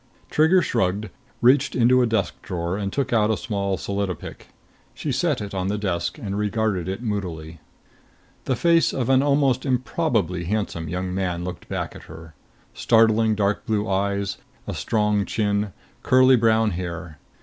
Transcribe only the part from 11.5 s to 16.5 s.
back at her. Startling dark blue eyes; a strong chin, curly